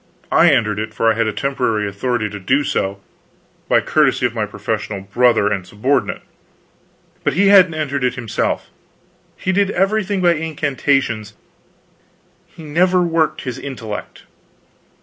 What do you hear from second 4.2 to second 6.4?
of my professional brother and subordinate.